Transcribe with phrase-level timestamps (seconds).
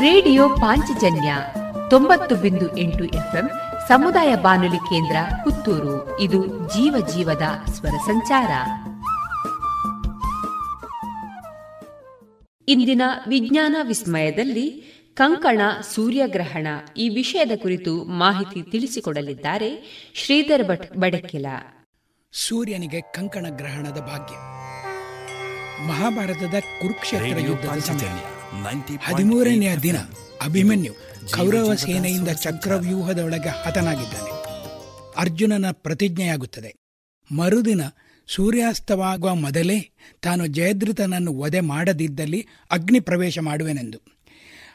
[0.00, 1.34] Radio Panchajanya
[1.90, 3.50] ತೊಂಬತ್ತು ಬಿಂದು ಎಂಟು ಎಫ್ಎಂ
[3.88, 6.20] ಸಮುದಾಯ ಬಾನುಲಿ ಕೇಂದ್ರ ಪುತ್ತೂರು.
[6.20, 7.42] ಇದು ಜೀವ ಜೀವದ
[7.72, 8.50] ಸ್ವರ ಸಂಚಾರ.
[12.68, 14.70] ಇಂದಿನ ವಿಜ್ಞಾನ ವಿಸ್ಮಯದಲ್ಲಿ
[15.14, 15.60] ಕಂಕಣ
[15.94, 16.66] ಸೂರ್ಯಗ್ರಹಣ
[16.96, 19.70] ಈ ವಿಷಯದ ಕುರಿತು ಮಾಹಿತಿ ತಿಳಿಸಿಕೊಡಲಿದ್ದಾರೆ
[20.14, 21.46] ಶ್ರೀಧರ್ ಭಟ್ ಬಡಕಿಲ.
[22.32, 24.34] ಸೂರ್ಯನಿಗೆ ಕಂಕಣ ಗ್ರಹಣದ ಭಾಗ್ಯ.
[25.88, 28.41] ಮಹಾಭಾರತದ ಕುರುಕ್ಷೇತ್ರ ಯುದ್ಧದ
[29.02, 29.96] ಹದಿಮೂರನೆಯ ದಿನ
[30.42, 30.94] ಅಭಿಮನ್ಯು
[31.30, 34.30] ಕೌರವ ಸೇನೆಯಿಂದ ಚಕ್ರವ್ಯೂಹದೊಳಗೆ ಹತನಾಗಿದ್ದಾನೆ.
[35.16, 36.74] ಅರ್ಜುನನ ಪ್ರತಿಜ್ಞೆಯಾಗುತ್ತದೆ.
[37.34, 37.80] ಮರುದಿನ
[38.26, 39.90] ಸೂರ್ಯಾಸ್ತವಾಗುವ ಮೊದಲೇ
[40.22, 43.98] ತಾನು ಜಯದ್ರಥನನ್ನು ವಧೆ ಮಾಡದಿದ್ದಲ್ಲಿ ಅಗ್ನಿ ಪ್ರವೇಶ ಮಾಡುವೆನೆಂದು.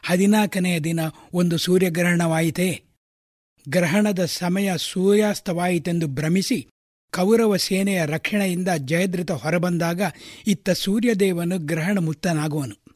[0.02, 1.00] ಹದಿನಾಲ್ಕನೆಯ ದಿನ
[1.32, 2.82] ಒಂದು ಸೂರ್ಯಗ್ರಹಣವಾಯಿತೇ.
[3.68, 6.68] ಗ್ರಹಣದ ಸಮಯ ಸೂರ್ಯಾಸ್ತವಾಯಿತೆಂದು ಭ್ರಮಿಸಿ
[7.10, 10.00] ಕೌರವ ಸೇನೆಯ ರಕ್ಷಣೆಯಿಂದ ಜಯದ್ರಥ ಹೊರಬಂದಾಗ
[10.46, 12.87] ಇತ್ತ ಸೂರ್ಯದೇವನು ಗ್ರಹಣ ಮುಕ್ತನಾಗುವನು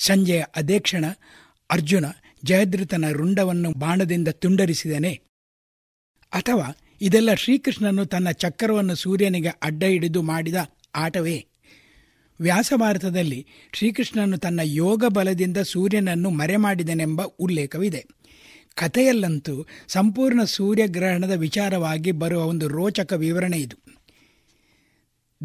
[0.00, 1.04] ಸಂಜೆಯ ಅದೇಕ್ಷಣ
[1.70, 2.04] ಅರ್ಜುನ
[2.44, 5.20] ಜಯದ್ರಥನ ರುಂಡವನ್ನು ಬಾಣದಿಂದ ತುಂಡರಿಸಿದನೆ.
[6.32, 10.54] ಅಥವಾ ಇದೆಲ್ಲ ಶ್ರೀಕೃಷ್ಣನು ತನ್ನ ಚಕ್ರವನ್ನು ಸೂರ್ಯನಿಗೆ ಅಡ್ಡ ಹಿಡಿದು ಮಾಡಿದ
[10.94, 11.46] ಆಟವೇ.
[12.40, 18.06] ವ್ಯಾಸಭಾರತದಲ್ಲಿ ಶ್ರೀಕೃಷ್ಣನು ತನ್ನ ಯೋಗ ಬಲದಿಂದ ಸೂರ್ಯನನ್ನು ಮರೆ ಮಾಡಿದನೆಂಬ ಉಲ್ಲೇಖವಿದೆ.
[18.74, 23.76] ಕಥೆಯಲ್ಲಂತೂ ಸಂಪೂರ್ಣ ಸೂರ್ಯಗ್ರಹಣದ ವಿಚಾರವಾಗಿ ಬರುವ ಒಂದು ರೋಚಕ ವಿವರಣೆ ಇದು.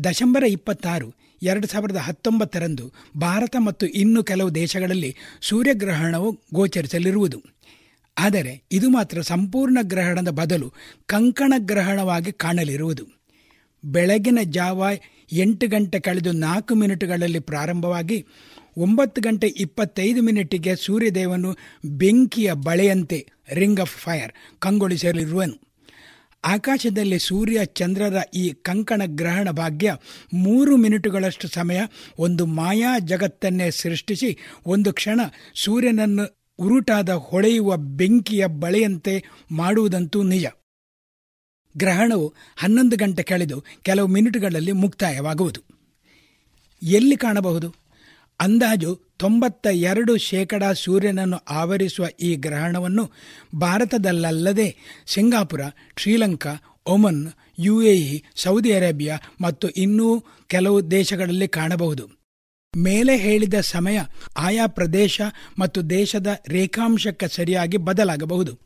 [0.04, 7.42] ದಶಂಬರ ಇಪ್ಪತ್ತಾರು ಎರಡು ಸಾವಿರದ ಹತ್ತೊಂಬತ್ತರಂದು ಭಾರತ ಮತ್ತು ಇನ್ನು ಕೆಲವು ದೇಶಗಳಲ್ಲಿ ಸೂರ್ಯಗ್ರಹಣವು ಗೋಚರಿಸಲಿರುವುದು.
[8.18, 10.74] ಆದರೆ ಇದು ಮಾತ್ರ ಸಂಪೂರ್ಣ ಗ್ರಹಣದ ಬದಲು
[11.06, 13.06] ಕಂಕಣ ಗ್ರಹಣವಾಗಿ ಕಾಣಲಿರುವುದು.
[13.86, 14.84] ಬೆಳಗಿನ ಜಾವ
[15.32, 18.26] ಎಂಟು ಗಂಟೆ ಕಳೆದು ನಾಲ್ಕು ಮಿನಿಟುಗಳಲ್ಲಿ ಪ್ರಾರಂಭವಾಗಿ
[18.78, 25.65] ಒಂಬತ್ತು ಗಂಟೆ ಇಪ್ಪತ್ತೈದು ಮಿನಿಟಿಗೆ ಸೂರ್ಯದೇವನು ಬೆಂಕಿಯ ಬಳೆಯಂತೆ ರಿಂಗ್ ಆಫ್ ಫೈರ್ ಕಂಗೊಳಿಸಲಿರುವನು.
[26.46, 29.96] ಆಕಾಶದಲ್ಲಿ ಸೂರ್ಯ ಚಂದ್ರರ ಈ ಕಂಕಣ ಗ್ರಹಣ ಭಾಗ್ಯ
[30.34, 31.82] ಮೂರು ಮಿನಿಟುಗಳಷ್ಟು ಸಮಯ
[32.20, 35.20] ಒಂದು ಮಾಯಾ ಜಗತ್ತನ್ನೇ ಸೃಷ್ಟಿಸಿ, ಒಂದು ಕ್ಷಣ
[35.56, 36.26] ಸೂರ್ಯನನ್ನು
[36.60, 40.46] ಉರುಟಾದ ಹೊಳೆಯುವ ಬೆಂಕಿಯ ಬಳೆಯಂತೆ ಮಾಡುವುದಂತೂ ನಿಜ.
[41.78, 45.62] ಗ್ರಹಣವು ಹನ್ನೊಂದು ಗಂಟೆ ಕಳೆದು ಕೆಲವು ಮಿನಿಟುಗಳಲ್ಲಿ ಮುಕ್ತಾಯವಾಗುವುದು.
[46.84, 47.85] ಎಲ್ಲಿ ಕಾಣಬಹುದು?
[48.40, 53.12] ಅಂದಾಜು ತೊಂಬತ್ತ ಎರಡು ಶೇಕಡಾ ಸೂರ್ಯನನ್ನು ಆವರಿಸುವ ಈ ಗ್ರಹಣವನ್ನು
[53.60, 54.76] ಭಾರತದಲ್ಲಲ್ಲದೆ
[55.08, 55.62] Singapore,
[55.98, 56.54] Sri Lanka,
[56.86, 62.10] Oman, UAE, Saudi Arabia ಮತ್ತು ಇನ್ನೂ ಕೆಲವು ದೇಶಗಳಲ್ಲಿ ಕಾಣಬಹುದು.
[62.78, 64.02] ಮೇಲೆ ಹೇಳಿದ ಸಮಯ
[64.38, 65.22] ಆಯಾ ಪ್ರದೇಶ
[65.60, 68.60] ಮತ್ತು ದೇಶದ ರೇಖಾಂಶಕ್ಕೆ ಸರಿಯಾಗಿ ಬದಲಾಗಬಹುದು.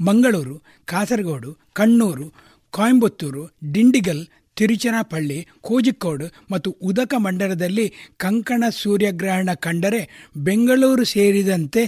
[0.00, 2.32] ಮಂಗಳೂರು, ಕಾಸರಗೋಡು, ಕಣ್ಣೂರು,
[2.70, 4.26] ಕೊಯಂಬತ್ತೂರು, ಡಿಂಡಿಗಲ್
[4.58, 11.82] ತಿರುಚನಾಪಳ್ಳಿ ಕೋಜಿಕ್ಕೋಡು ಮತ್ತು ಉದಕ ಮಂಡಲದಲ್ಲಿ ಕಂಕಣ ಸೂರ್ಯಗ್ರಹಣ ಕಂಡರೆ ಬೆಂಗಳೂರು ಸೇರಿದಂತೆ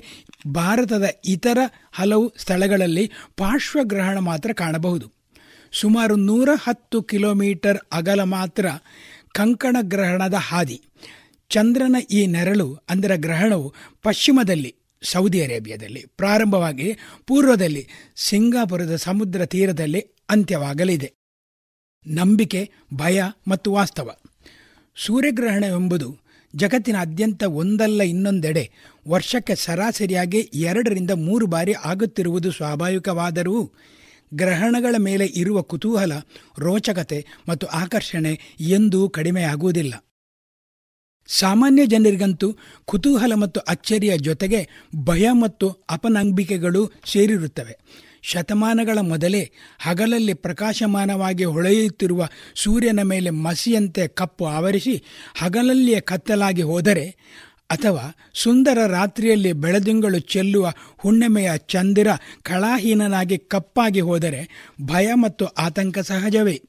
[0.47, 1.59] ಭಾರತದ ಇತರ
[1.93, 5.13] ಹಲವು ಸ್ಥಳಗಳಲ್ಲಿ ಪಾರ್ಶ್ವಗ್ರಹಣ ಮಾತ್ರ ಕಾಣಬಹುದು.
[5.73, 8.67] ಸುಮಾರು ನೂರ ಹತ್ತು ಕಿಲೋಮೀಟರ್ ಅಗಲ ಮಾತ್ರ
[9.33, 10.79] ಕಂಕಣ ಗ್ರಹಣದ ಹಾದಿ.
[11.51, 16.89] ಚಂದ್ರನ ಈ ನೆರಳು ಅಂದರೆ ಗ್ರಹಣವು ಪಶ್ಚಿಮದಲ್ಲಿ, ಸೌದಿ ಅರೇಬಿಯಾದಲ್ಲಿ, ಪ್ರಾರಂಭವಾಗಿ
[17.27, 17.85] ಪೂರ್ವದಲ್ಲಿ
[18.17, 21.20] ಸಿಂಗಾಪುರದ ಸಮುದ್ರ ತೀರದಲ್ಲಿ ಅಂತ್ಯವಾಗಲಿದೆ.
[22.07, 24.17] ನಂಬಿಕೆ, ಭಯ ಮತ್ತು ವಾಸ್ತವ.
[24.97, 26.19] ಸೂರ್ಯಗ್ರಹಣವೆಂಬುದು
[26.57, 28.71] ಜಗತ್ತಿನಾದ್ಯಂತ ಒಂದಲ್ಲ ಇನ್ನೊಂದೆಡೆ
[29.09, 33.73] ವರ್ಷಕ್ಕೆ ಸರಾಸರಿಯಾಗಿ ಎರಡರಿಂದ ಮೂರು ಬಾರಿ ಆಗುತ್ತಿರುವುದು ಸ್ವಾಭಾವಿಕವಾದರೂ
[34.35, 36.13] ಗ್ರಹಣಗಳ ಮೇಲೆ ಇರುವ ಕುತೂಹಲ,
[36.59, 40.05] ರೋಚಕತೆ ಮತ್ತು ಆಕರ್ಷಣೆ ಎಂದೂ ಕಡಿಮೆಯಾಗುವುದಿಲ್ಲ.
[41.27, 44.69] ಸಾಮಾನ್ಯ ಜನರಿಗಂತೂ ಕುತೂಹಲ ಮತ್ತು ಅಚ್ಚರಿಯ ಜೊತೆಗೆ
[45.05, 47.79] ಭಯ ಮತ್ತು ಅಪನಂಬಿಕೆಗಳು ಸೇರಿರುತ್ತವೆ.
[48.23, 55.03] ಶತಮಾನಗಳ ಮೊದಲೇ ಹಗಲಲ್ಲಿ ಪ್ರಕಾಶಮಾನವಾಗಿ ಹೊಳೆಯುತ್ತಿರುವ ಸೂರ್ಯನ ಮೇಲೆ ಮಸಿಯಂತೆ ಕಪ್ಪು ಆವರಿಸಿ
[55.39, 57.17] ಹಗಲಲ್ಲಿಯೇ ಕತ್ತಲಾಗಿ ಹೋದರೆ
[57.71, 62.09] ಅಥವಾ ಸುಂದರ ರಾತ್ರಿಯಲ್ಲಿ ಬೆಳದಿಂಗಳು ಚೆಲ್ಲುವ ಹುಣ್ಣಿಮೆಯ ಚಂದಿರ
[62.43, 66.63] ಕಳಾಹೀನನಾಗಿ ಕಪ್ಪಾಗಿ ಹೋದರೆ ಭಯ ಮತ್ತು ಆತಂಕ ಸಹಜವೇ.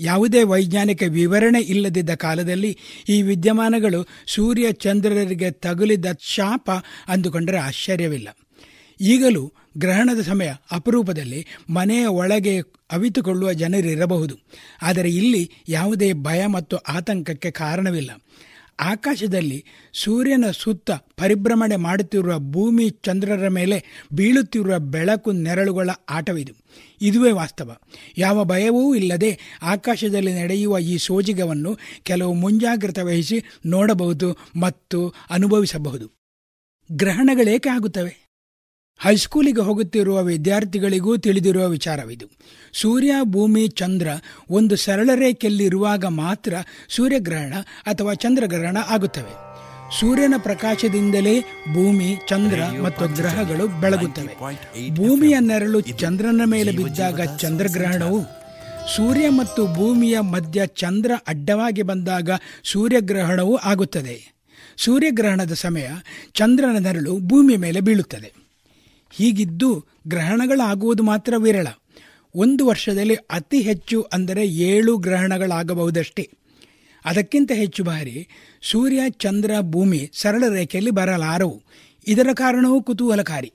[0.00, 2.78] ಯಾವುದೇ ವೈಜ್ಞಾನಿಕ ವಿವರಣೆ ಇಲ್ಲದಿದ್ದ ಕಾಲದಲ್ಲಿ
[3.08, 6.70] ಈ ವಿದ್ಯಮಾನಗಳು ಸೂರ್ಯ ಚಂದ್ರರಿಗೆ ತಗುಲಿದ ಶಾಪ
[7.08, 8.28] ಅಂದುಕೊಂಡರೆ ಆಶ್ಚರ್ಯವಿಲ್ಲ.
[9.02, 12.60] ಈಗಲೂ ಗ್ರಹಣದ ಸಮಯ ಅಪರೂಪದಲ್ಲಿ ಮನೆಯ ಒಳಗೆ
[12.92, 14.38] ಅವಿತುಕೊಳ್ಳುವ ಜನರಿರಬಹುದು.
[14.82, 18.10] ಆದರೆ ಇಲ್ಲಿ ಯಾವುದೇ ಭಯ ಮತ್ತು ಆತಂಕಕ್ಕೆ ಕಾರಣವಿಲ್ಲ.
[18.80, 26.52] ಆಕಾಶದಲ್ಲಿ ಸೂರ್ಯನ ಸುತ್ತ ಪರಿಭ್ರಮಣೆ ಮಾಡುತ್ತಿರುವ ಭೂಮಿ ಚಂದ್ರರ ಮೇಲೆ ಬೀಳುತ್ತಿರುವ ಬೆಳಕು ನೆರಳುಗಳ ಆಟವಿದು.
[27.02, 27.76] ಇದುವೇ ವಾಸ್ತವ.
[28.18, 36.10] ಯಾವ ಭಯವೂ ಇಲ್ಲದೆ ಆಕಾಶದಲ್ಲಿ ನಡೆಯುವ ಈ ಸೋಜಿಗವನ್ನು ಕೆಲವು ಮುಂಜಾಗ್ರತೆ ವಹಿಸಿ ನೋಡಬಹುದು ಮತ್ತು ಅನುಭವಿಸಬಹುದು.
[36.92, 38.21] ಗ್ರಹಣಗಳೇಕೆ ಆಗುತ್ತವೆ?
[38.98, 42.26] ಹೈಸ್ಕೂಲಿಗೆ ಹೋಗುತ್ತಿರುವ ವಿದ್ಯಾರ್ಥಿಗಳಿಗೂ ತಿಳಿದಿರುವ ವಿಚಾರವಿದು.
[42.72, 44.08] ಸೂರ್ಯ, ಭೂಮಿ, ಚಂದ್ರ
[44.50, 46.54] ಒಂದು ಸರಳ ರೇಖೆಯಲ್ಲಿರುವಾಗ ಮಾತ್ರ
[46.88, 47.54] ಸೂರ್ಯಗ್ರಹಣ
[47.86, 49.52] ಅಥವಾ ಚಂದ್ರಗ್ರಹಣ ಆಗುತ್ತವೆ.
[50.00, 51.40] ಸೂರ್ಯನ ಪ್ರಕಾಶದಿಂದಲೇ
[51.74, 54.34] ಭೂಮಿ, ಚಂದ್ರ ಮತ್ತು ಗ್ರಹಗಳು ಬೆಳಗುತ್ತವೆ.
[54.94, 58.22] ಭೂಮಿಯ ನೆರಳು ಚಂದ್ರನ ಮೇಲೆ ಬಿದ್ದಾಗ ಚಂದ್ರಗ್ರಹಣವು
[58.96, 62.30] ಸೂರ್ಯ ಮತ್ತು ಭೂಮಿಯ ಮಧ್ಯ ಚಂದ್ರ ಅಡ್ಡವಾಗಿ ಬಂದಾಗ
[62.64, 64.32] ಸೂರ್ಯಗ್ರಹಣವೂ ಆಗುತ್ತದೆ.
[64.76, 65.88] ಸೂರ್ಯಗ್ರಹಣದ ಸಮಯ
[66.34, 68.41] ಚಂದ್ರನ ನೆರಳು ಭೂಮಿಯ ಮೇಲೆ ಬೀಳುತ್ತದೆ.
[69.12, 71.66] ಹೀಗಿದ್ದು ಗ್ರಹಣಗಳಾಗುವುದು ಮಾತ್ರ ವಿರಳ.
[72.34, 76.30] ಒಂದು ವರ್ಷದಲ್ಲಿ ಅತಿ ಹೆಚ್ಚು ಅಂದರೆ ಏಳು ಗ್ರಹಣಗಳಾಗಬಹುದಷ್ಟೇ.
[77.04, 78.28] ಅದಕ್ಕಿಂತ ಹೆಚ್ಚು ಬಾರಿ
[78.62, 81.62] ಸೂರ್ಯ, ಚಂದ್ರ, ಭೂಮಿ ಸರಳ ರೇಖೆಯಲ್ಲಿ ಬರಲಾರವು.
[82.06, 83.52] ಇದರ ಕಾರಣವೂ ಕುತೂಹಲಕಾರಿ.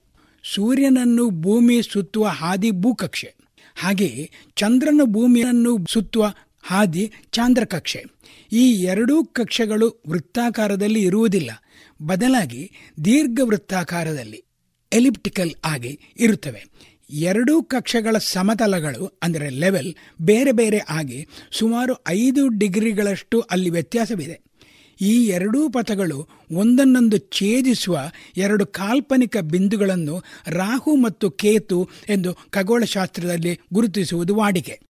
[0.53, 3.35] ಸೂರ್ಯನನ್ನು ಭೂಮಿ ಸುತ್ತುವ ಹಾದಿ ಭೂಕಕ್ಷೆ.
[3.75, 6.33] ಹಾಗೆಯೇ ಚಂದ್ರನ ಭೂಮಿಯನ್ನು ಸುತ್ತುವ
[6.63, 8.05] ಹಾದಿ ಚಾಂದ್ರಕಕ್ಷೆ.
[8.51, 11.51] ಈ ಎರಡೂ ಕಕ್ಷೆಗಳು ವೃತ್ತಾಕಾರದಲ್ಲಿ ಇರುವುದಿಲ್ಲ.
[12.01, 12.71] ಬದಲಾಗಿ
[13.05, 14.43] ದೀರ್ಘ ವೃತ್ತಾಕಾರದಲ್ಲಿ
[14.93, 16.65] ಎಲಿಪ್ಟಿಕಲ್ ಆಗಿ ಇರುತ್ತವೆ.
[17.09, 24.47] ಎರಡೂ ಕಕ್ಷೆಗಳ ಸಮತಲಗಳು, ಅಂದರೆ ಲೆವೆಲ್ ಬೇರೆ ಬೇರೆ ಆಗಿ ಸುಮಾರು ಐದು ಡಿಗ್ರಿಗಳಷ್ಟು ಅಲ್ಲಿ ವ್ಯತ್ಯಾಸವಿದೆ.
[25.01, 27.99] ಈ ಎರಡೂ ಪಥಗಳು ಒಂದನ್ನೊಂದು ಛೇದಿಸುವ
[28.37, 34.86] ಎರಡು ಕಾಲ್ಪನಿಕ ಬಿಂದುಗಳನ್ನು ರಾಹು ಮತ್ತು ಕೇತು ಎಂದು ಖಗೋಳಶಾಸ್ತ್ರದಲ್ಲಿ ಗುರುತಿಸುವುದು ವಾಡಿಕೆ.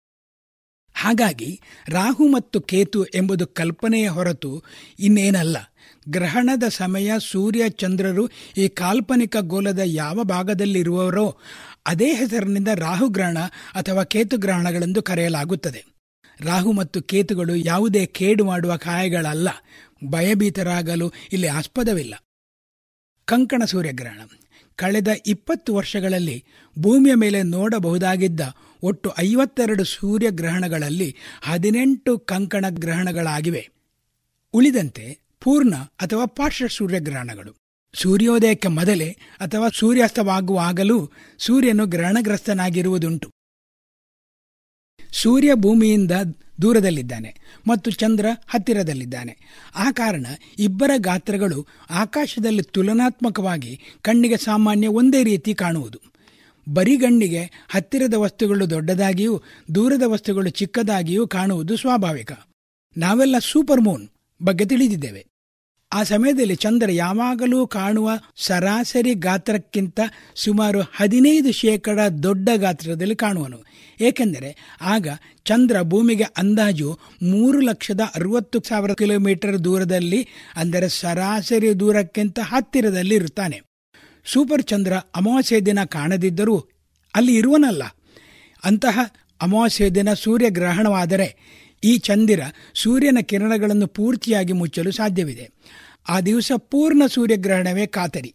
[0.98, 4.62] ಹಾಗಾಗಿ ರಾಹು ಮತ್ತು ಕೇತು ಎಂಬುದು ಕಲ್ಪನೆಯ ಹೊರತು
[4.98, 5.56] ಇನ್ನೇನಲ್ಲ.
[6.08, 11.36] ಗ್ರಹಣದ ಸಮಯ ಸೂರ್ಯ ಚಂದ್ರರು ಈ ಕಾಲ್ಪನಿಕ ಗೋಲದ ಯಾವ ಭಾಗದಲ್ಲಿರುವವರೋ
[11.86, 13.38] ಅದೇ ಹೆಸರಿನಿಂದ ರಾಹುಗ್ರಹಣ
[13.74, 15.84] ಅಥವಾ ಕೇತುಗ್ರಹಣಗಳೆಂದು ಕರೆಯಲಾಗುತ್ತದೆ.
[16.40, 19.48] ರಾಹು ಮತ್ತು ಕೇತುಗಳು ಯಾವುದೇ ಕೇಡು ಮಾಡುವ ಕಾಯಗಳಲ್ಲ.
[20.04, 22.14] ಭಯಭೀತರಾಗಲು ಇಲ್ಲಿ ಆಸ್ಪದವಿಲ್ಲ.
[23.24, 24.20] ಕಂಕಣ ಸೂರ್ಯಗ್ರಹಣ.
[24.76, 26.44] ಕಳೆದ ಇಪ್ಪತ್ತು ವರ್ಷಗಳಲ್ಲಿ
[26.78, 28.40] ಭೂಮಿಯ ಮೇಲೆ ನೋಡಬಹುದಾಗಿದ್ದ
[28.82, 33.68] ಒಟ್ಟು ಐವತ್ತೆರಡು ಸೂರ್ಯಗ್ರಹಣಗಳಲ್ಲಿ ಹದಿನೆಂಟು ಕಂಕಣ ಗ್ರಹಣಗಳಾಗಿವೆ.
[34.52, 37.56] ಉಳಿದಂತೆ ಪೂರ್ಣ ಅಥವಾ ಪಾರ್ಶ್ವ ಸೂರ್ಯಗ್ರಹಣಗಳು
[37.94, 43.30] ಸೂರ್ಯೋದಯಕ್ಕೆ ಮೊದಲೇ ಅಥವಾ ಸೂರ್ಯಾಸ್ತವಾಗುವಾಗಲೂ ಸೂರ್ಯನು ಗ್ರಹಣಗ್ರಸ್ತನಾಗಿರುವುದುಂಟು.
[45.12, 46.10] ಸೂರ್ಯ ಭೂಮಿಯಿಂದ
[46.62, 47.34] ದೂರದಲ್ಲಿದ್ದಾನೆ
[47.68, 49.38] ಮತ್ತು ಚಂದ್ರ ಹತ್ತಿರದಲ್ಲಿದ್ದಾನೆ.
[49.74, 50.26] ಆ ಕಾರಣ
[50.58, 56.15] ಇಬ್ಬರ ಗಾತ್ರಗಳು ಆಕಾಶದಲ್ಲಿ ತುಲನಾತ್ಮಕವಾಗಿ ಕಣ್ಣಿಗೆ ಸಾಮಾನ್ಯ ಒಂದೇ ರೀತಿ ಕಾಣುವುದು.
[56.68, 59.42] ಬರಿಗಣ್ಣಿಗೆ ಹತ್ತಿರದ ವಸ್ತುಗಳು ದೊಡ್ಡದಾಗಿಯೂ
[59.74, 62.32] ದೂರದ ವಸ್ತುಗಳು ಚಿಕ್ಕದಾಗಿಯೂ ಕಾಣುವುದು ಸ್ವಾಭಾವಿಕ.
[62.96, 64.08] ನಾವೆಲ್ಲ ಸೂಪರ್ ಮೂನ್
[64.42, 65.26] ಬಗ್ಗೆ ತಿಳಿದಿದ್ದೇವೆ.
[65.92, 70.00] ಆ ಸಮಯದಲ್ಲಿ ಚಂದ್ರ ಯಾವಾಗಲೂ ಕಾಣುವ ಸರಾಸರಿ ಗಾತ್ರಕ್ಕಿಂತ
[70.34, 73.64] ಸುಮಾರು ಹದಿನೈದು ಶೇಕಡ ದೊಡ್ಡ ಗಾತ್ರದಲ್ಲಿ ಕಾಣುವನು.
[74.00, 75.08] ಏಕೆಂದರೆ ಆಗ
[75.44, 83.65] ಚಂದ್ರ ಭೂಮಿಗೆ ಅಂದಾಜು ಮೂರು ಲಕ್ಷದ ಅರವತ್ತು ಸಾವಿರ ಕಿಲೋಮೀಟರ್ ದೂರದಲ್ಲಿ, ಅಂದರೆ ಸರಾಸರಿ ದೂರಕ್ಕಿಂತ ಹತ್ತಿರದಲ್ಲಿ ಇರುತ್ತಾನೆ.
[84.32, 86.56] ಸೂಪರ್ ಚಂದ್ರ ಅಮಾವಾಸ್ಯೆ ದಿನ ಕಾಣದಿದ್ದರೂ
[87.14, 87.82] ಅಲ್ಲಿ ಇರುವನಲ್ಲ.
[88.64, 88.98] ಅಂತಹ
[89.42, 91.28] ಅಮಾವಾಸ್ಯೆ ದಿನ ಸೂರ್ಯಗ್ರಹಣವಾದರೆ
[91.84, 92.40] ಈ ಚಂದಿರ
[92.74, 95.46] ಸೂರ್ಯನ ಕಿರಣಗಳನ್ನು ಪೂರ್ತಿಯಾಗಿ ಮುಚ್ಚಲು ಸಾಧ್ಯವಿದೆ.
[96.08, 98.32] ಆ ದಿವಸ ಪೂರ್ಣ ಸೂರ್ಯಗ್ರಹಣವೇ ಖಾತರಿ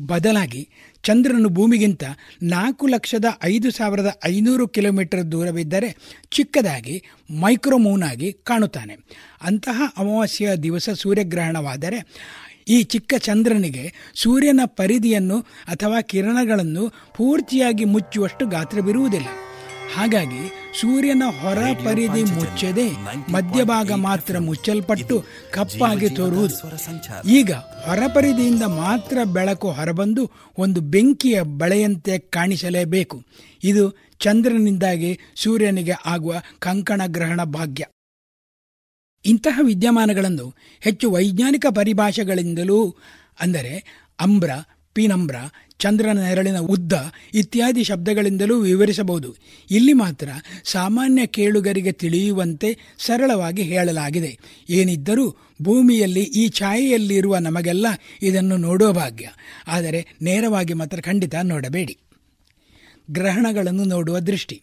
[0.00, 0.68] ಬದಲಾಗಿ
[1.02, 2.04] ಚಂದ್ರನು ಭೂಮಿಗಿಂತ
[2.42, 5.96] ನಾಲ್ಕು ಲಕ್ಷದ ಐದು ಸಾವಿರದ ಐನೂರು ಕಿಲೋಮೀಟರ್ ದೂರವಿದ್ದರೆ
[6.30, 8.94] ಚಿಕ್ಕದಾಗಿ ಮೈಕ್ರೋಮೂನ್ ಆಗಿ ಕಾಣುತ್ತಾನೆ.
[9.42, 11.98] ಅಂತಹ ಅಮಾವಾಸ್ಯೆಯ ದಿವಸ ಸೂರ್ಯಗ್ರಹಣವಾದರೆ
[12.68, 19.26] ಈ ಚಿಕ್ಕ ಚಂದ್ರನಿಗೆ ಸೂರ್ಯನ ಪರಿಧಿಯನ್ನು ಅಥವಾ ಕಿರಣಗಳನ್ನು ಪೂರ್ತಿಯಾಗಿ ಮುಚ್ಚುವಷ್ಟು ಗಾತ್ರವಿರುವುದಿಲ್ಲ
[19.94, 22.88] ಹಾಗಾಗಿ ಸೂರ್ಯನ ಹೊರ ಪರಿಧಿ ಮುಚ್ಚದೆ
[23.32, 26.56] ಮಧ್ಯಭಾಗ ಮಾತ್ರ ಮುಚ್ಚಲ್ಪಟ್ಟು ಕಪ್ಪಾಗಿ ತೋರುವುದು.
[27.28, 33.22] ಈಗ ಹೊರಪರಿಧಿಯಿಂದ ಮಾತ್ರ ಬೆಳಕು ಹೊರಬಂದು ಒಂದು ಬೆಂಕಿಯ ಬಳೆಯಂತೆ ಕಾಣಿಸಲೇಬೇಕು.
[33.64, 37.84] ಇದು ಚಂದ್ರನಿಂದಾಗಿ ಸೂರ್ಯನಿಗೆ ಆಗುವ ಕಂಕಣ ಗ್ರಹಣ ಭಾಗ್ಯ.
[39.24, 42.96] ಇಂತಹ ವಿದ್ಯಮಾನಗಳನ್ನು ಹೆಚ್ಚು ವೈಜ್ಞಾನಿಕ ಪರಿಭಾಷೆಗಳಿಂದಲೂ
[43.40, 43.84] ಅಂದರೆ
[44.20, 44.50] ಅಂಬ್ರ,
[44.92, 45.36] ಪೀನಂಬ್ರ,
[45.78, 46.92] ಚಂದ್ರನ ನೆರಳಿನ ಉದ್ದ
[47.34, 49.36] ಇತ್ಯಾದಿ ಶಬ್ದಗಳಿಂದಲೂ ವಿವರಿಸಬಹುದು.
[49.70, 50.28] ಇಲ್ಲಿ ಮಾತ್ರ
[50.64, 54.38] ಸಾಮಾನ್ಯ ಕೇಳುಗರಿಗೆ ತಿಳಿಯುವಂತೆ ಸರಳವಾಗಿ ಹೇಳಲಾಗಿದೆ.
[54.70, 57.86] ಏನಿದ್ದರೂ ಭೂಮಿಯಲ್ಲಿ ಈ ಛಾಯೆಯಲ್ಲಿರುವ ನಮಗೆಲ್ಲ
[58.22, 59.28] ಇದನ್ನು ನೋಡುವ ಭಾಗ್ಯ.
[59.66, 61.98] ಆದರೆ ನೇರವಾಗಿ ಮಾತ್ರ ಖಂಡಿತ ನೋಡಬೇಡಿ.
[63.10, 64.62] ಗ್ರಹಣಗಳನ್ನು ನೋಡುವ ದೃಷ್ಟಿ.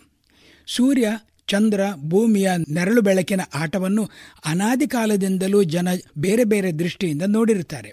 [0.67, 1.11] ಸೂರ್ಯ
[1.47, 4.03] ಚಂದ್ರ ಭೂಮಿಯ ನೆರಳು ಬೆಳಕಿನ ಆಟವನ್ನು
[4.45, 5.87] ಅನಾದಿ ಕಾಲದಿಂದಲೂ ಜನ
[6.17, 7.91] ಬೇರೆ ಬೇರೆ ದೃಷ್ಟಿಯಿಂದ ನೋಡಿರುತ್ತಾರೆ.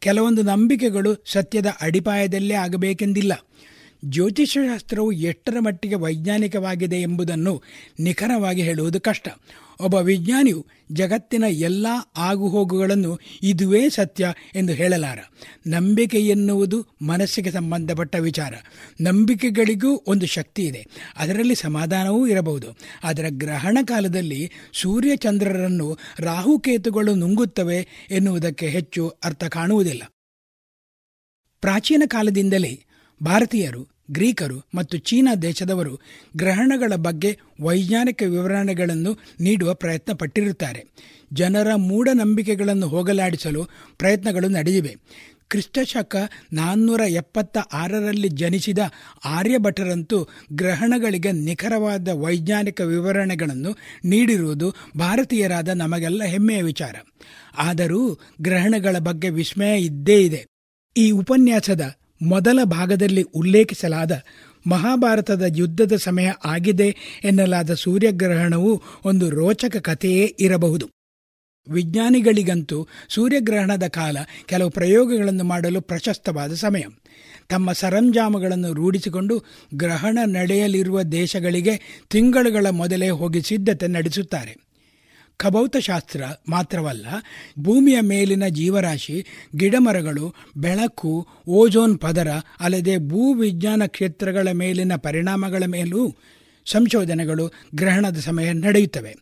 [0.00, 3.32] ಕೆಲವೊಂದು ನಂಬಿಕೆಗಳು ಸತ್ಯದ ಅಡಿಪಾಯದಲ್ಲೇ ಆಗಬೇಕೆಂದಿಲ್ಲ.
[4.04, 7.62] ಜ್ಯೋತಿಷ್ಯಶಾಸ್ತ್ರವು ಎಷ್ಟರ ಮಟ್ಟಿಗೆ ವೈಜ್ಞಾನಿಕವಾಗಿದೆ ಎಂಬುದನ್ನು
[8.00, 9.28] ನಿಖರವಾಗಿ ಹೇಳುವುದು ಕಷ್ಟ.
[9.80, 11.86] ಒಬ್ಬ ವಿಜ್ಞಾನಿಯು ಜಗತ್ತಿನ ಎಲ್ಲ
[12.16, 15.18] ಆಗುಹೋಗುಗಳನ್ನು ಇದುವೇ ಸತ್ಯ ಎಂದು ಹೇಳಲಾರ.
[15.66, 18.54] ನಂಬಿಕೆ ಎನ್ನುವುದು ಮನಸ್ಸಿಗೆ ಸಂಬಂಧಪಟ್ಟ ವಿಚಾರ.
[19.00, 20.86] ನಂಬಿಕೆಗಳಿಗೂ ಒಂದು ಶಕ್ತಿ ಇದೆ.
[21.16, 22.66] ಅದರಲ್ಲಿ ಸಮಾಧಾನವೂ ಇರಬಹುದು.
[23.04, 30.02] ಆದರೆ ಗ್ರಹಣ ಕಾಲದಲ್ಲಿ ಸೂರ್ಯ ಚಂದ್ರರನ್ನು ರಾಹುಕೇತುಗಳು ನುಂಗುತ್ತವೆ ಎನ್ನುವುದಕ್ಕೆ ಹೆಚ್ಚು ಅರ್ಥ ಕಾಣುವುದಿಲ್ಲ.
[31.60, 32.84] ಪ್ರಾಚೀನ ಕಾಲದಿಂದಲೇ
[33.22, 36.00] ಭಾರತೀಯರು, ಗ್ರೀಕರು ಮತ್ತು ಚೀನಾ ದೇಶದವರು
[36.36, 40.84] ಗ್ರಹಣಗಳ ಬಗ್ಗೆ ವೈಜ್ಞಾನಿಕ ವಿವರಣೆಗಳನ್ನು ನೀಡುವ ಪ್ರಯತ್ನ ಪಟ್ಟಿರುತ್ತಾರೆ
[41.32, 43.64] ಜನರ ಮೂಢನಂಬಿಕೆಗಳನ್ನು ಹೋಗಲಾಡಿಸಲು
[43.98, 44.96] ಪ್ರಯತ್ನಗಳು ನಡೆದಿವೆ.
[45.48, 48.78] ಕ್ರಿಸ್ತಶಕ ನಾನ್ನೂರ ಎಪ್ಪತ್ತ ಆರರಲ್ಲಿ ಜನಿಸಿದ
[49.24, 56.94] ಆರ್ಯಭಟರಂತೂ ಗ್ರಹಣಗಳಿಗೆ ನಿಖರವಾದ ವೈಜ್ಞಾನಿಕ ವಿವರಣೆಗಳನ್ನು ನೀಡಿರುವುದು ಭಾರತೀಯರಾದ ನಮಗೆಲ್ಲ ಹೆಮ್ಮೆಯ ವಿಚಾರ.
[57.58, 60.46] ಆದರೂ ಗ್ರಹಣಗಳ ಬಗ್ಗೆ ವಿಸ್ಮಯ ಇದ್ದೇ ಇದೆ.
[60.96, 64.22] ಈ ಉಪನ್ಯಾಸದ ಮೊದಲ ಭಾಗದಲ್ಲಿ ಉಲ್ಲೇಖಿಸಲಾದ
[64.66, 70.88] ಮಹಾಭಾರತದ ಯುದ್ಧದ ಸಮಯ ಆಗಿದೆ ಎನ್ನಲಾದ ಸೂರ್ಯಗ್ರಹಣವು ಒಂದು ರೋಚಕ ಕಥೆಯೇ ಇರಬಹುದು.
[71.70, 76.82] ವಿಜ್ಞಾನಿಗಳಿಗಂತೂ ಸೂರ್ಯಗ್ರಹಣದ ಕಾಲ ಕೆಲವು ಪ್ರಯೋಗಗಳನ್ನು ಮಾಡಲು ಪ್ರಶಸ್ತವಾದ ಸಮಯ.
[77.48, 79.44] ತಮ್ಮ ಸರಂಜಾಮಗಳನ್ನು ರೂಢಿಸಿಕೊಂಡು
[79.74, 84.67] ಗ್ರಹಣ ನಡೆಯಲಿರುವ ದೇಶಗಳಿಗೆ ತಿಂಗಳುಗಳ ಮೊದಲೇ ಹೋಗಿ ಸಿದ್ಧತೆ ನಡೆಸುತ್ತಾರೆ.
[85.38, 87.06] ಖಭೌತಶಾಸ್ತ್ರ ಮಾತ್ರವಲ್ಲ,
[87.58, 89.26] ಭೂಮಿಯ ಮೇಲಿನ ಜೀವರಾಶಿ,
[89.56, 92.28] ಗಿಡಮರಗಳು, ಬೆಳಕು, ಓಜೋನ್ ಪದರ,
[92.60, 96.16] ಅಲ್ಲದೆ ಭೂವಿಜ್ಞಾನ ಕ್ಷೇತ್ರಗಳ ಮೇಲಿನ ಪರಿಣಾಮಗಳ ಮೇಲೂ
[96.66, 99.16] ಸಂಶೋಧನೆಗಳು ಗ್ರಹಣದ ಸಮಯ ನಡೆಯುತ್ತವೆ.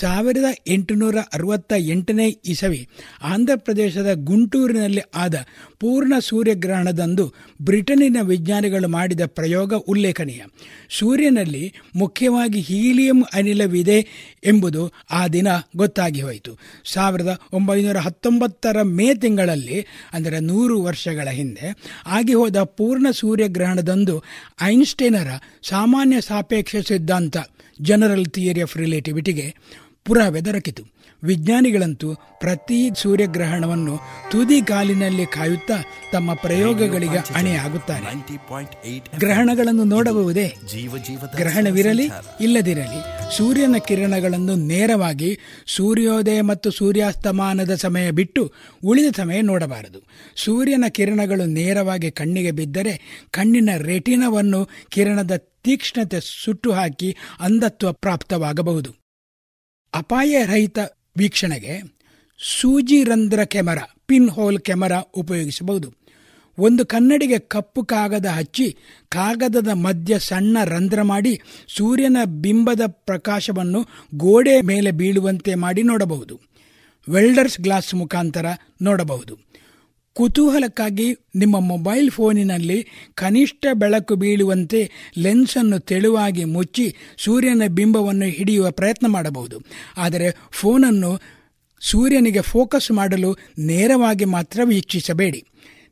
[0.00, 2.88] ಸಾವಿರದ ಎಂಟುನೂರ ಅರವತ್ತ ಎಂಟನೇ ಇಸವಿ
[3.22, 5.34] ಆಂಧ್ರಪ್ರದೇಶದ ಗುಂಟೂರಿನಲ್ಲಿ ಆದ
[5.80, 7.24] ಪೂರ್ಣ ಸೂರ್ಯಗ್ರಹಣದಂದು
[7.62, 10.42] ಬ್ರಿಟನ್ನಿನ ವಿಜ್ಞಾನಿಗಳು ಮಾಡಿದ ಪ್ರಯೋಗ ಉಲ್ಲೇಖನೀಯ.
[10.90, 13.98] ಸೂರ್ಯನಲ್ಲಿ ಮುಖ್ಯವಾಗಿ ಹೀಲಿಯಂ ಅನಿಲವಿದೆ
[14.44, 16.58] ಎಂಬುದು ಆ ದಿನ ಗೊತ್ತಾಗಿ ಹೋಯಿತು.
[16.84, 21.66] ಸಾವಿರದ ಒಂಬೈನೂರ ಹತ್ತೊಂಬತ್ತರ ಮೇ ತಿಂಗಳಲ್ಲಿ, ಅಂದರೆ ನೂರು ವರ್ಷಗಳ ಹಿಂದೆ,
[22.06, 24.16] ಆಗಿ ಹೋದ ಪೂರ್ಣ ಸೂರ್ಯಗ್ರಹಣದಂದು
[24.62, 25.30] ಐನ್ಸ್ಟೈನರ
[25.62, 27.36] ಸಾಮಾನ್ಯ ಸಾಪೇಕ್ಷ ಸಿದ್ಧಾಂತ
[27.82, 29.46] ಜನರಲ್ ಥಿಯರಿ ಆಫ್ ರಿಲೇಟಿವಿಟಿಗೆ
[30.06, 30.82] ಪುರಾವೆ ದೊರಕಿತು
[31.24, 33.98] ವಿಜ್ಞಾನಿಗಳಂತೂ ಪ್ರತಿ ಸೂರ್ಯಗ್ರಹಣವನ್ನು
[34.30, 35.74] ತುದಿ ಕಾಲಿನಲ್ಲಿ ಕಾಯುತ್ತಾ
[36.12, 38.04] ತಮ್ಮ ಪ್ರಯೋಗಗಳಿಗೆ ಅಣೆಯಾಗುತ್ತಾರೆ
[39.18, 40.54] ಗ್ರಹಣಗಳನ್ನು ನೋಡಬಹುದೇ?
[41.36, 43.00] ಗ್ರಹಣವಿರಲಿ ಇಲ್ಲದಿರಲಿ
[43.36, 48.52] ಸೂರ್ಯನ ಕಿರಣಗಳನ್ನು ನೇರವಾಗಿ ಸೂರ್ಯೋದಯ ಮತ್ತು ಸೂರ್ಯಾಸ್ತಮಾನದ ಸಮಯ ಬಿಟ್ಟು
[48.84, 50.02] ಉಳಿದ ಸಮಯ ನೋಡಬಾರದು.
[50.36, 59.03] ಸೂರ್ಯನ ಕಿರಣಗಳು ನೇರವಾಗಿ ಕಣ್ಣಿಗೆ ಬಿದ್ದರೆ ಕಣ್ಣಿನ ರೆಟಿನವನ್ನು ಕಿರಣದ ತೀಕ್ಷ್ಣತೆ ಸುಟ್ಟು ಹಾಕಿ ಅಂಧತ್ವ ಪ್ರಾಪ್ತವಾಗಬಹುದು.
[59.94, 60.78] ಅಪಾಯರಹಿತ
[61.18, 61.74] ವೀಕ್ಷಣೆಗೆ
[62.60, 65.94] ಸೂಜಿ ರಂಧ್ರ ಕೆಮರಾ, ಪಿನ್ ಹೋಲ್ ಕೆಮರಾ ಉಪಯೋಗಿಸಬಹುದು.
[66.58, 68.76] ಒಂದು ಕನ್ನಡಿಗೆ ಕಪ್ಪು ಕಾಗದ ಹಚ್ಚಿ
[69.08, 76.40] ಕಾಗದದ ಮಧ್ಯ ಸಣ್ಣ ರಂಧ್ರ ಮಾಡಿ ಸೂರ್ಯನ ಬಿಂಬದ ಪ್ರಕಾಶವನ್ನು ಗೋಡೆ ಮೇಲೆ ಬೀಳುವಂತೆ ಮಾಡಿ ನೋಡಬಹುದು.
[77.10, 78.46] ವೆಲ್ಡರ್ಸ್ ಗ್ಲಾಸ್ ಮುಖಾಂತರ
[78.82, 79.38] ನೋಡಬಹುದು.
[80.14, 89.62] ಕುತೂಹಲಕ್ಕಾಗಿ ನಿಮ್ಮ ಮೊಬೈಲ್ ಫೋನಿನಲ್ಲಿ ಕನಿಷ್ಠ ಬೆಳಕು ಬೀಳುವಂತೆ ಲೆನ್ಸನ್ನು ತೆಳುವಾಗಿ ಮುಚ್ಚಿ ಸೂರ್ಯನ ಬಿಂಬವನ್ನು ಹಿಡಿಯುವ ಪ್ರಯತ್ನ ಮಾಡಬಹುದು.
[89.96, 91.20] ಆದರೆ ಫೋನನ್ನು
[91.80, 95.44] ಸೂರ್ಯನಿಗೆ ಫೋಕಸ್ ಮಾಡಲು ನೇರವಾಗಿ ಮಾತ್ರ ವೀಕ್ಷಿಸಬೇಡಿ.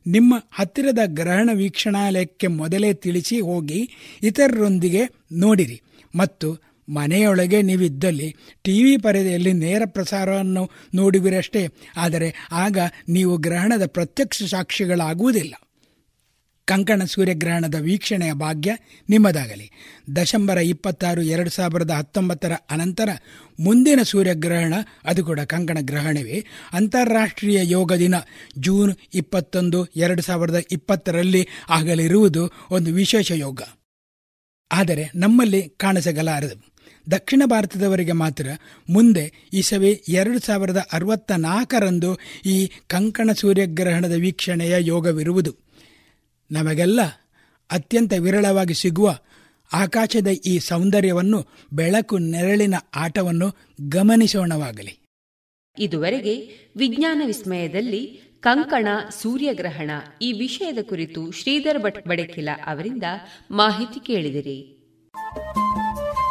[0.07, 3.89] ನಿಮ್ಮ ಹತ್ತಿರದ ಗ್ರಹಣ ವೀಕ್ಷಣಾಲಯಕ್ಕೆ ಮೊದಲೇ ತಿಳಿಸಿ ಹೋಗಿ
[4.23, 5.01] ಇತರರೊಂದಿಗೆ
[5.31, 5.81] ನೋಡಿರಿ.
[6.15, 11.67] ಮತ್ತು ಮನೆಯೊಳಗೆ ನೀವಿದ್ದಲ್ಲಿ ಟಿ ವಿ ಪರದೆಯಲ್ಲಿ ನೇರ ಪ್ರಸಾರವನ್ನು ನೋಡುವಿರಷ್ಟೇ.
[11.97, 12.77] ಆದರೆ ಆಗ
[13.09, 15.53] ನೀವು ಗ್ರಹಣದ ಪ್ರತ್ಯಕ್ಷ ಸಾಕ್ಷಿಗಳಾಗುವುದಿಲ್ಲ.
[16.65, 18.77] ಕಂಕಣ ಸೂರ್ಯಗ್ರಹಣದ ವೀಕ್ಷಣೆಯ ಭಾಗ್ಯ
[19.09, 19.71] ನಿಮ್ಮದಾಗಲಿ.
[20.15, 23.09] ದಶಂಬರ ಇಪ್ಪತ್ತಾರು, ಎರಡು ಸಾವಿರದ ಹತ್ತೊಂಬತ್ತರ ಅನಂತರ
[23.59, 24.73] ಮುಂದಿನ ಸೂರ್ಯಗ್ರಹಣ,
[25.05, 26.45] ಅದು ಕೂಡ ಕಂಕಣ ಗ್ರಹಣವೇ.
[26.73, 28.15] ಅಂತಾರಾಷ್ಟ್ರೀಯ ಯೋಗ ದಿನ
[28.57, 33.61] ಜೂನ್ ಇಪ್ಪತ್ತೊಂದು, ಎರಡು ಸಾವಿರದ ಇಪ್ಪತ್ತರಲ್ಲಿ ಆಗಲಿರುವುದು ಒಂದು ವಿಶೇಷ ಯೋಗ.
[34.71, 36.72] ಆದರೆ ನಮ್ಮಲ್ಲಿ ಕಾಣಿಸಗಲಾರದು.
[37.11, 38.49] ದಕ್ಷಿಣ ಭಾರತದವರಿಗೆ ಮಾತ್ರ.
[38.89, 45.55] ಮುಂದೆ ಇಸವೆ ಎರಡು ಸಾವಿರದ ಅರವತ್ತ ನಾಲ್ಕರಂದು ಈ ಕಂಕಣ ಸೂರ್ಯಗ್ರಹಣದ ವೀಕ್ಷಣೆಯ ಯೋಗವಿರುವುದು.
[46.51, 47.01] ನಮಗೆಲ್ಲ
[47.71, 49.17] ಅತ್ಯಂತ ವಿರಳವಾಗಿ ಸಿಗುವ
[49.73, 53.55] ಆಕಾಶದ ಈ ಸೌಂದರ್ಯವನ್ನು ಬೆಳಕು ನೆರಳಿನ ಆಟವನ್ನು
[53.89, 54.99] ಗಮನಿಸೋಣವಾಗಲಿ.
[55.79, 58.87] ಇದುವರೆಗೆ ವಿಜ್ಞಾನ ವಿಸ್ಮಯದಲ್ಲಿ ಕಂಕಣ
[59.21, 59.91] ಸೂರ್ಯಗ್ರಹಣ
[60.21, 63.03] ಈ ವಿಷಯದ ಕುರಿತು ಶ್ರೀಧರ್ ಭಟ್ ಬಡಕಿಲ ಅವರಿಂದ
[63.51, 64.79] ಮಾಹಿತಿ ಕೇಳಿದಿರಿ.